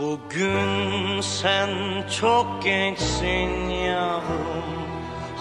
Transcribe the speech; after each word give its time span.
Bugün 0.00 1.20
sen 1.20 1.70
çok 2.20 2.62
gençsin 2.64 3.68
yavrum. 3.70 4.64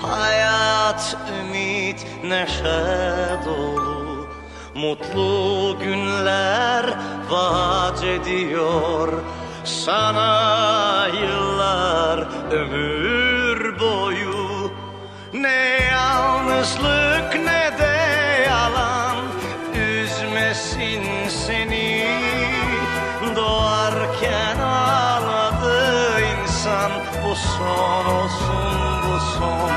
Hayat, 0.02 1.18
ümit, 1.40 2.08
neşe 2.24 3.40
dolu. 3.46 4.28
Mutlu 4.76 5.78
günler 5.80 6.86
vaat 7.30 8.04
ediyor. 8.04 9.14
Sana 9.64 11.08
yıllar 11.22 12.28
ömür 12.52 13.80
boyu. 13.80 14.72
Ne 15.34 15.80
yalnızlık 15.92 17.36
ne 17.36 17.80
de 17.80 17.98
yalan. 18.50 19.18
Üzmesin 19.76 21.04
seni 21.30 22.08
Doğarken 24.22 24.60
ağladı 24.60 26.22
insan. 26.22 26.92
Bu 27.24 27.36
son 27.36 28.06
olsun 28.06 29.02
bu 29.04 29.20
son. 29.20 29.72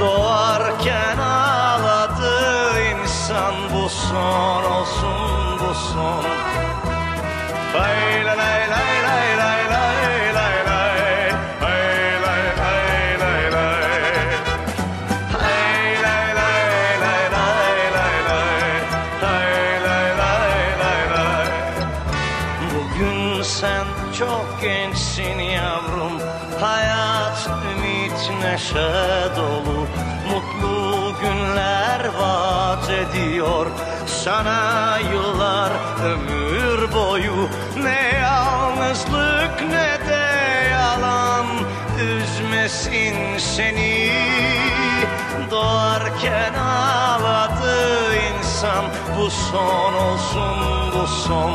Doğarken 0.00 1.18
ağladı 1.18 2.80
insan. 2.80 3.54
Bu 3.74 3.88
son 3.88 4.64
olsun 4.64 5.58
bu 5.60 5.74
son. 5.74 6.24
Lay 7.74 8.01
Bugün 23.02 23.42
sen 23.42 23.86
çok 24.18 24.58
gençsin 24.62 25.38
yavrum. 25.38 26.12
Hayat, 26.60 27.50
ümit, 27.72 28.44
neşe 28.44 28.92
dolu. 29.36 29.86
Mutlu 30.30 31.12
günler 31.20 32.00
vaat 32.20 32.90
ediyor. 32.90 33.66
Sana 34.06 34.98
yıllar 35.12 35.72
ömür 36.04 36.92
boyu. 36.92 37.48
Ne 37.76 38.18
yalnızlık 38.18 39.62
ne 39.62 40.08
de 40.08 40.26
yalan. 40.70 41.46
Üzmesin 42.00 43.38
seni. 43.38 44.12
Doğarken 45.50 46.54
ağladı 46.54 48.14
insan. 48.14 48.84
Bu 49.18 49.30
son 49.30 49.94
olsun 49.94 50.56
bu 50.94 51.06
son 51.06 51.52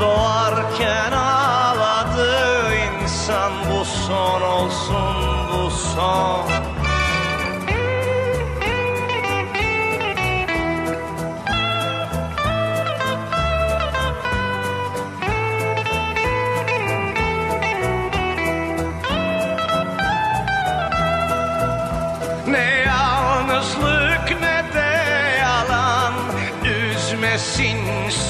Doğarken 0.00 1.12
ağladı 1.12 2.74
insan 2.74 3.52
Bu 3.70 3.84
son 3.84 4.42
olsun 4.42 5.14
bu 5.52 5.70
son. 5.70 6.46
Ne 22.48 22.84
yalnızlık 22.86 24.40
ne 24.40 24.64
de 24.74 24.98
yalan 25.40 26.14
Üzmesin 26.64 27.78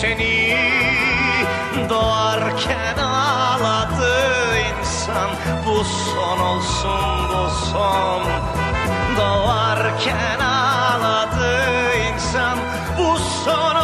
seni 0.00 0.56
Doğarken 1.88 2.98
ağladı 2.98 4.14
insan. 4.58 5.30
Bu 5.66 5.84
son 5.84 6.38
olsun 6.38 7.28
bu 7.28 7.50
son. 7.72 8.22
Doğarken 9.16 10.40
ağladı 10.40 11.54
insan. 12.14 12.58
Bu 12.98 13.18
son 13.44 13.75